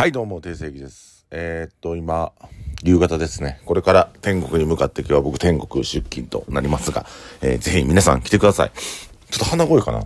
[0.00, 1.26] はい、どうも、定世紀です。
[1.30, 2.32] えーっと、今、
[2.82, 3.60] 夕方ですね。
[3.66, 7.04] これから天国に向かって今日は僕天国出勤となりますが、
[7.42, 8.70] えーぜひ皆さん来てください。
[9.30, 10.02] ちょっと鼻声かな？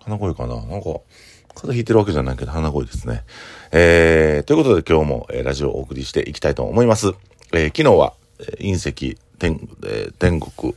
[0.00, 0.56] 鼻声かな？
[0.56, 0.88] なんか、風
[1.54, 3.22] 邪ひいてるわけじゃないけど鼻声ですね。
[3.72, 7.14] えー、ということで今日も、えラジオをお送りしていきたいと思います。
[7.54, 10.74] えー昨日は、え隕石、天、え天国、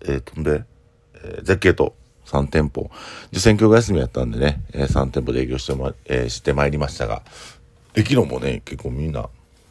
[0.00, 0.64] えー、とんで、
[1.14, 1.94] え絶景と
[2.26, 2.90] 3店舗。
[3.30, 7.22] 受選挙が休みやったんでね、えー3店舗で営業してま、えーしてまいりましたが、
[7.94, 9.28] で昨日もね、結構みんな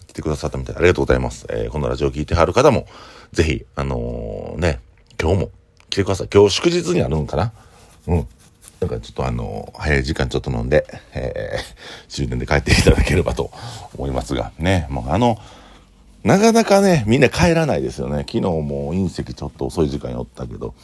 [0.08, 1.46] 来てくださったみたいでありがとうございます。
[1.50, 2.86] えーこのラジオ聞いてはる方も、
[3.32, 4.80] ぜひ、あのーね、
[5.20, 5.52] 今日も
[5.90, 6.30] 来てください。
[6.34, 7.52] 今日祝日にあるんかな？
[8.08, 8.28] うん。
[8.80, 13.52] だかちょっとあのー早い時間ちょっと飲んで、えー終電で帰っていただければと
[13.96, 15.38] 思いますが、ね、もうあの、
[16.24, 18.20] なかなかね、みんな帰らないですよね。
[18.20, 20.76] 昨日も隕石ちょっと遅い時間におったけど、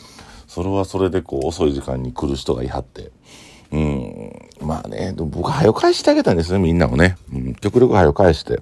[0.48, 3.12] それはそれでこう遅い時間に来る人がいはって。
[3.72, 7.18] うん、まあね、でも僕早く返してあげたんですね、みんなをね。
[7.34, 8.62] うん、極力早く返して。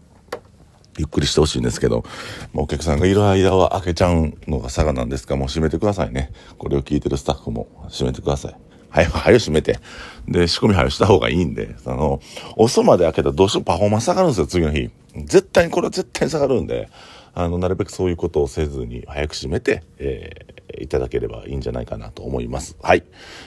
[0.98, 2.06] ゆっくりしてほしいんですけど、
[2.54, 6.32] まあお客さんがいる間は開けちゃうのが佐賀なんですが、もう閉めてくださいね。
[6.58, 8.56] これを聞いてるスタッフも閉めてください。
[8.90, 9.80] はい、はい、閉めて。
[10.26, 12.22] で、仕込み早くした方がいいんで、あの、
[12.56, 14.90] 遅まで開けたらどうしてもパフォーマンス下がるんですよ、次の日。
[15.26, 16.90] 絶対に、これは絶対に下がるんで、
[17.36, 22.76] あの、なるべくそういうことをせずに早く閉めて、えーいただければいいんじゃないかなと思います。
[22.82, 23.04] はい。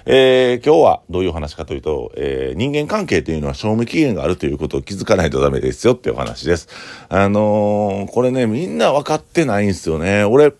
[0.06, 6.68] えー今日はどういうお話かというと、えー人間関係というのは賞味期限があるということを気づかないとダメですよっていうお話です。
[7.10, 10.24] あのーこれね、みんな分かってないんですよね。
[10.24, 10.54] 俺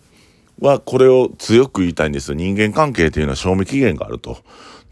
[0.59, 2.35] はこれを強く言いたいんですよ。
[2.35, 4.37] 人間関係というのは賞味期限があると。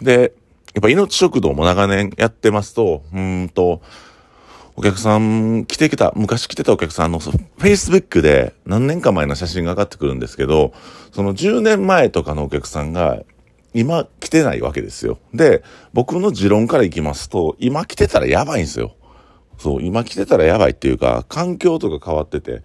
[0.01, 0.33] で、
[0.73, 3.81] やっぱ命食堂も長年やってますと、うーんと、
[4.79, 10.71] お客さん、来てきた、昔来てたお客さんの、そう Facebook で何年か前の写真が上がってくるんですけど、
[11.11, 13.23] その10年前とかのお客さんが、
[13.73, 15.17] 今来てないわけですよ。
[15.33, 18.95] で、僕の持論からいきますと、今来てたらやばいんですよ。
[19.57, 22.61] そう、今来てたらやばいっていうか、環境とか変わってて、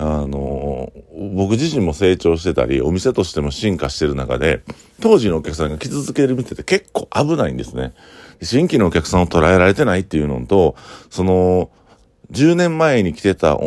[0.00, 0.92] あの
[1.34, 4.62] 僕自身も成長してたり、お店としても進化してる中で、
[5.00, 7.94] 当時のお客さんが来続ける店って結構危ないんですね。
[8.40, 10.76] 新規のお客さんを捉えられてないっていうのと、
[11.10, 11.70] その、
[12.30, 13.58] 10年前に来てた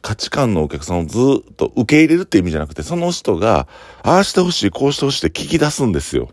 [0.00, 1.18] 価値観のお客さんをず
[1.50, 3.66] っと受け入れるって意味じゃなくて、その人が、
[4.04, 6.28] ああしてほしい、こうしてほしいって聞き出すんですよ。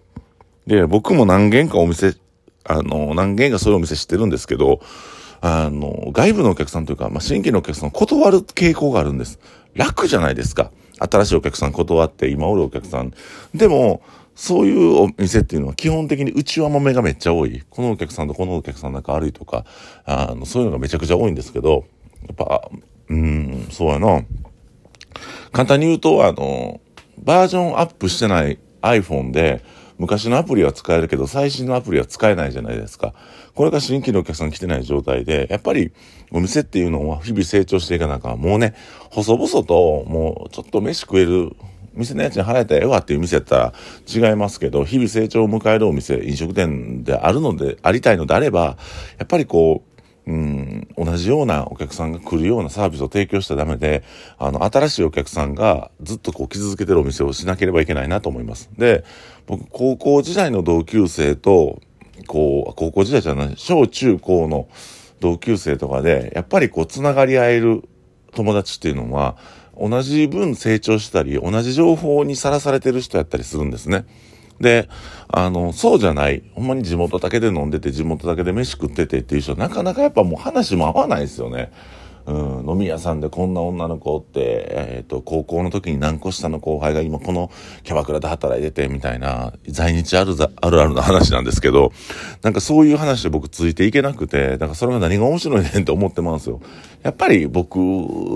[0.67, 2.13] で、僕も何軒かお店、
[2.63, 4.81] あの、何軒かそういうお店知ってるんですけど、
[5.41, 9.39] あの、外部のお客さんというか、まあ、新規のお客さん断る傾向があるんです。
[9.73, 10.71] 楽じゃないですか。
[10.99, 13.13] 新しいお客さん断って、今おるお客さん。
[13.53, 14.01] でも、
[14.35, 17.63] そういうお店っていうのは基本的に内輪もめがめっちゃ多い。
[17.71, 19.65] このお客さんとこのお客さん仲悪いとか、
[20.05, 21.85] あの、そういうのがめちゃくちゃ多いんですけど、
[22.27, 22.69] やっぱ、
[23.09, 24.23] うん、そうやな。
[25.51, 26.79] 簡単に言うと、あの、
[27.17, 29.63] バージョンアップしてない iPhone で、
[29.97, 33.13] 昔のアプリは使えるけど、最新のアプリは使えないじゃないですか。
[33.55, 35.91] これが新規のお客さん来てない状態で、やっぱり
[36.31, 38.39] お店っていうのは日々成長していかなあかん。
[38.39, 38.75] もうね、
[39.09, 41.55] 細々と、もうちょっと飯食える、
[41.93, 43.73] 店の家賃払えたらええわっていう店やったら
[44.07, 48.77] 違いますけど、日々成長を迎えるお店、飲食店であるので、ありたいのであれば、
[49.17, 49.97] やっぱりこう、
[50.27, 54.03] うん、同じようなお客さんが来るようなサービスを提供したらダメで、
[54.37, 58.69] あの、新しいお客さんがずっとこう来続けてるお店をしなければいけないなと思います。
[58.77, 59.05] で、
[59.47, 61.81] 僕、高校時代の同級生と、
[62.27, 64.67] こう、高校時代じゃない、小中高の
[65.21, 67.83] 同級生とかで、やっぱりこう、つながり合える
[68.33, 69.37] 友達っていうのは、
[69.79, 74.05] 同じ分成長したり、同じ情報にさらされてる人やったりするんですね。
[74.59, 74.89] で、
[75.29, 81.71] あの、そうじゃない、ほんまに地元だけで飲んでて、地元だけで飯食っててっていう人、なかなかやっぱもう話も合わないですよね。
[82.27, 87.49] うん、飲み屋さんでこんな女の子って、えっ、と、高校の時に何個下の後輩が今この
[87.83, 91.93] キャバクラで働いててみたいな、在日あるざあるあるの話なんですけど、
[92.41, 96.59] なんかそういう話で僕ついていけなくて、だかそれが何が面白いねんって思ってますよ。
[97.01, 97.79] やっぱり僕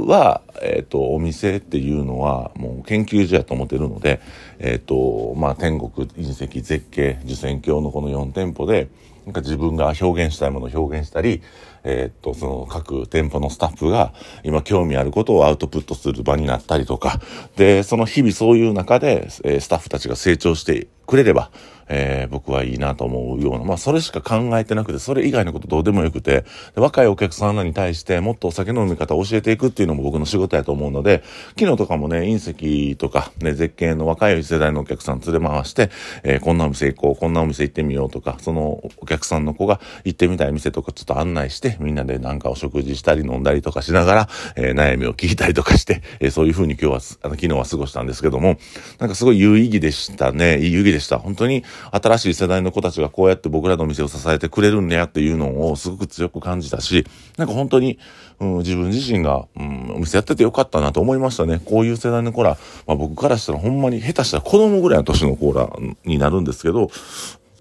[0.07, 4.21] は、えっ、と、お店っていうのはもう研究所やと思ってるので、
[4.59, 8.87] えっ、と、まあ、天国、隕石、絶景、受選鏡のこの4店舗で、
[9.25, 11.41] なんか自分が表現したいものを表現したり、
[11.83, 14.13] えーっと、その各店舗のスタッフが
[14.43, 17.19] 今興味あることをアウトプットする場になったりとか、
[17.55, 21.51] で、その日々そういう中で、えースタッフたちが成長してくれれば、
[21.93, 26.45] えー僕はいいなと思うような、まあそれしか考えてなくて、それ以外のことどうでもよくて、
[26.75, 31.23] 若いお客さんらに対してもっとお酒の飲み方を教えていくっていうのも僕の仕事やと思うので、
[31.59, 35.89] 昨日とかもね、隕石とか、ね、絶景の若い世代のお客さん連れ回して、
[36.23, 48.57] えーこんなお店行こう、こんなお店行ってみようとか、そのお客さんの子が行ってみたい店とかちょっと案内して、みんなでなんかお食事したり飲んだりとかしながら、えー悩みを聞いたりとかして、えーそういう風に今日は、あの、昨日は過ごしたんですけども、
[48.99, 50.59] なんかすごい有意義でしたね。
[50.59, 51.19] 有意義でした。
[51.19, 57.05] 本当に新しい世代の子たちがこうやって僕らの店を支えてくれるんだやっていうのをすごく強く感じたし、
[57.37, 57.99] なんか本当に、
[58.39, 61.61] うん、自分自身が、うん、お店やっててよかったなと思いましたね。
[61.63, 62.57] こういう世代の子ら、
[62.87, 65.69] まあ僕からしたらほんまに下手したら子供ぐらいの年の子ら
[66.05, 66.89] になるんですけど、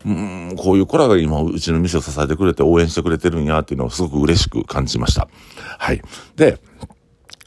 [0.05, 5.29] うん、こういう子らが今、うちの店を支えてくれて応援してくれてるんやっていうのをすごく嬉しく感じました。
[5.79, 6.01] はい。
[6.37, 6.59] で、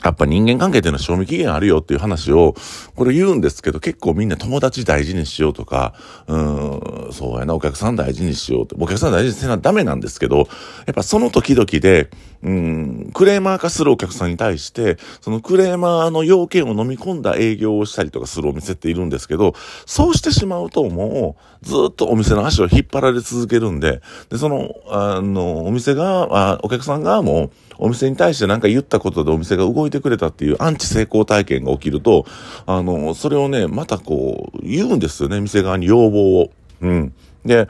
[0.03, 2.55] やっぱ人間関係っていうのは賞味期限あるよっていう話を、
[2.95, 5.93] これ言うんですけど、結構みんな友達大事にしようとか、
[6.27, 8.75] うん、そうやな、お客さん大事にしようって。
[8.77, 10.43] お客さん大事にせなダメなんですけど、や
[10.91, 12.09] っぱその時々で、
[12.43, 19.53] うん、クレーマー化するお客さんに対して、そのクレーマーの要件を飲み込んだ営業をしたりとかするお店っているんですけど、
[19.85, 32.25] そうしてしまうともう、ずっとお店の足を引っ張られ続けるんで、で、その、あの、お店が、お客さん側も、お店に対して何か言ったことでお店が動いてくれたっていうアンチ成功体験が起きると、
[32.65, 36.51] あの、それをね、またこう、言うんですよね、店側に要望を。
[36.81, 37.13] うん。
[37.45, 37.69] で、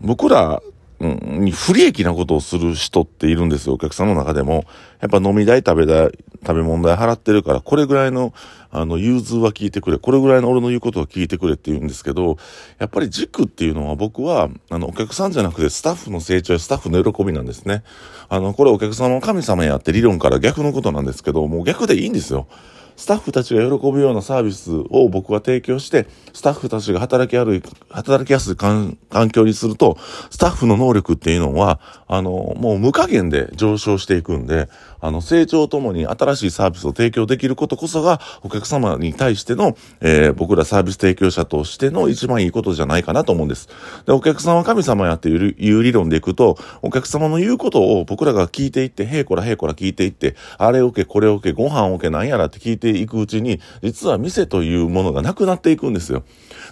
[0.00, 0.60] 僕ら
[1.00, 4.64] に不利益なことをする人っているんですよ、お客さんの中でも。
[5.00, 6.10] やっぱ飲み代、食べ代、
[6.42, 8.34] 食べ物代払ってるから、これぐらいの、
[8.70, 12.36] あの、融通は聞いてくれ、これぐらいの俺の言うことは聞いてくれって言うんですけど、
[12.78, 17.84] やっぱり軸っていうのは僕は、あの、お客さんじゃなくてスタッフの成長やスタッフの喜びなんですね。
[18.28, 22.48] あの、これお客様の神様やって理論から逆のことなんですけど、もう逆でいいんですよ。
[22.98, 28.98] スタッフたちが喜ぶようなサービスを僕は提供して、スタッフたちが働きやるい、働きやすい環
[29.32, 29.96] 境にすると、
[30.30, 31.78] スタッフの能力っていうのは、
[32.08, 34.68] あの、もう無加減で上昇していくんで、
[35.00, 43.68] あの、成長ともに新しいサービスを提供できることこそが、お客様に対しての、えー、僕らサービス提供者としての一番いいことじゃないかなと思うんです。
[44.06, 56.24] で、お客さんは神様やっていういう理論でいくと、お客様の言うことを僕らが聞いていって、へいこらへいこら聞いていって、あれおけ、これおけ、ご飯おけ、なんやらって聞いていくうちに、実は店というものがなくなっていくんですよ。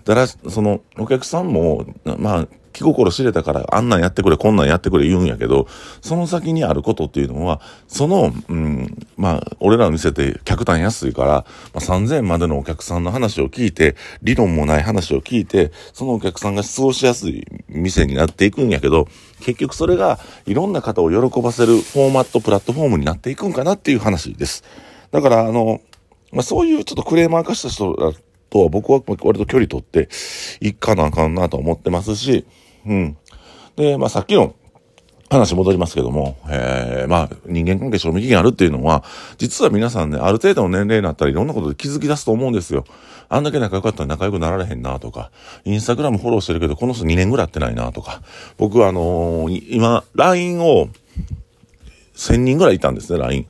[0.05, 1.87] だから、その、お客さんも、
[2.19, 5.67] まあ、気心知れたからあんなんやってくれ、こんなんやってくれ言うんやけど、
[6.03, 11.45] その先にあることっていうのは、その、うん、まあ、俺らの店って客単安いから、ま
[11.77, 19.09] あ、3000円までのお客さんの話を聞いて、理論もない話を聞いて、そのお客さんが過ごしやすい店になっていくんやけど、
[19.41, 24.65] 結局それがいろんな方を喜ばせるフォーマット、プラットフォームになっていくんかなっていう話です。
[25.13, 25.81] だから、あの、
[26.31, 27.97] まあ、そういうちょっとクレーマー化した人
[28.51, 30.09] とは僕は割と距離取って
[30.61, 32.47] いかなあかんなと思ってますし、
[32.87, 33.17] うん。
[33.77, 34.55] で、まあさっきの
[35.29, 39.03] 話戻りますけども、えー、まあ人間関係賞味期限あるっていうのは、
[39.39, 42.85] 実は皆さんね、ある程度の年齢になったらいろんなことで気づき出すと思うんですよ。
[43.29, 45.31] あんだけ仲良かったら仲良くなられへんなとか、
[45.65, 48.23] インスタグラムフォローしてるけど、この人2年ぐらいやってないなとか、
[48.57, 50.89] 僕はあのー、今、LINE を
[52.15, 53.47] 1000人ぐらいいたんですね、LINE。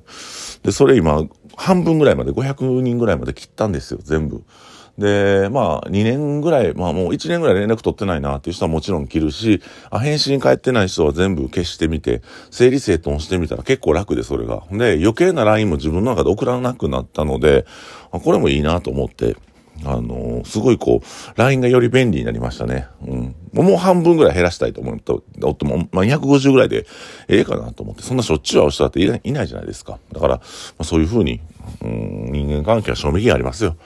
[0.63, 1.25] で、それ今、
[1.57, 4.43] 半分ぐらいまで、500人ぐらいまで切ったんですよ、全部。
[4.99, 14.63] で、まあ、2年ぐらい、まあもう1年ぐらい連絡取ってないなっていう人はもちろん切るし、あ、返信返ってない人は全部消してみて、整理整頓してみたら結構楽で、それが。
[14.71, 17.67] で、余計な LINE も自分の中で送らなくなったので、
[18.11, 19.37] これもいいなと思って、
[19.85, 22.87] あのー、すごいこう、LINE がより便利になりましたね。
[23.07, 23.35] うん。
[23.53, 26.87] もう半分ぐらい減らしたいと思うと、おっても、まあ、250ぐらいで
[27.29, 29.99] ええかなと思って、そんなしょっちゅう会う人だっていないじゃないですか。
[30.13, 30.43] だから、ま
[30.79, 31.41] あ、そういうふうに、
[31.83, 33.77] うん、人間関係は賞味期限ありますよ。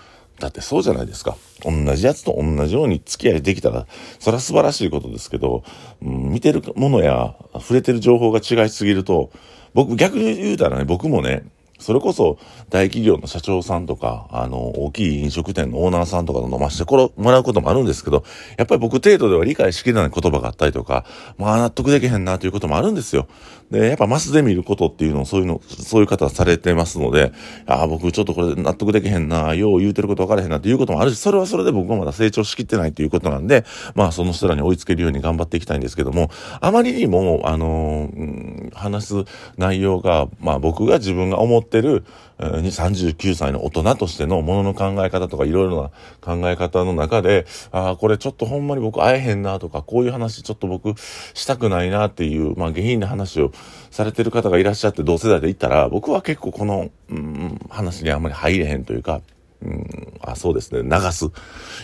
[0.41, 1.37] だってそうじゃないですか。
[1.63, 3.87] 同じやつと同じように付き合いできたら、
[4.19, 5.63] それは素晴らしいことですけど、
[6.03, 9.31] うん、見てるものや触れてる情報が違いすぎると、
[9.75, 11.45] 僕逆に言うたらね、僕もね、
[11.81, 18.25] それこそ大企業の社長さんとか、あの、大きい飲食店のオーナーさんとかと飲ましてこもらうこともあるんですけど、
[18.57, 21.05] やっぱり僕程度では理解しきれない言葉があったりとか、
[21.39, 23.27] まあ納得できへんなということもあるんですよ。
[23.71, 27.33] で、やっぱマスで見ることっていうのをそういうの、そういう方されてますので、
[27.67, 39.25] ああ、僕ちょっとこれ納得できへんな、よう言うてること分からへんなっていうこともあるし、それはそれで僕はまだ成長しきってないということなんで、まあその人らに追いつけるように頑張っていきたいんですけども、あまりにも、あのー、話す
[39.57, 42.05] 内容が、まあ僕が自分が思っててる、
[42.39, 53.53] 39歳の大人としてのものの考え方とかいろいろな考え方の中で、ああ、これちょっとほんまに僕会えへんなとか、こういう話ちょっと僕したくないなっていう、まあ下品な話を
[53.91, 59.21] されてる方がいらっしゃって同世代で言ったら、僕は結構この、うん、話にあんまり入れへんというか、
[59.63, 60.83] うん、あ、そうですね。
[60.83, 61.25] 流す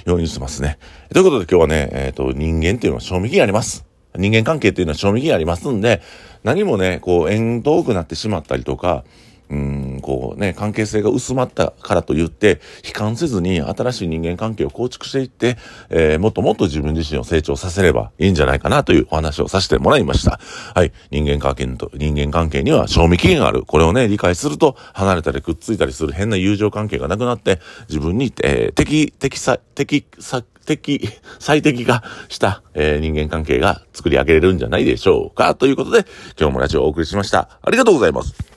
[0.06, 0.78] ようにしてますね。
[1.12, 3.84] ということで今日はね、えっ、ー、と、人間っていうのは賞味期限あります。
[4.16, 6.00] 人間関係っていうのは賞味期限ありますんで、
[6.42, 9.04] 何もね、こう、縁遠くなってしまったりとか、
[9.48, 15.56] うん、こうね、関係性が薄まったからと言って、悲観せずに新しい人間関係を構築していって、
[15.88, 20.40] えー、もっともっと自分自身を成長させればいいんじゃないかなというお話をさせてもらいました。
[20.74, 20.92] はい。
[21.10, 23.62] 人間関係と、人間関係には賞味期限がある。
[23.62, 35.54] これをね、理解すると、離れたりくっついたりする変な友情関係がなくなって、自分に、えー、適、適さ、適さ、適、最適化した、えー、人間関係が作り上げれるんじゃないでしょうか。
[35.54, 36.04] ということで、
[36.38, 37.48] 今日もラジオをお送りしました。
[37.62, 38.55] ありがとうございます。